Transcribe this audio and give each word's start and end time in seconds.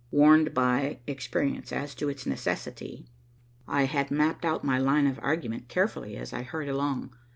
Warned 0.09 0.55
by 0.55 0.97
experience 1.05 1.71
as 1.71 1.93
to 1.93 2.09
its 2.09 2.25
necessity, 2.25 3.05
I 3.67 3.83
had 3.85 4.09
mapped 4.09 4.45
out 4.45 4.63
my 4.63 4.79
line 4.79 5.05
of 5.05 5.19
argument 5.21 5.67
carefully, 5.67 6.17
as 6.17 6.33
I 6.33 6.41
hurried 6.41 6.69
along. 6.69 7.11